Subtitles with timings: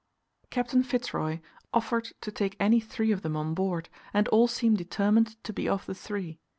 [0.49, 1.41] Captain Fitz Roy
[1.75, 5.69] offered to take any three of them on board, and all seemed determined to be
[5.69, 6.39] of the three.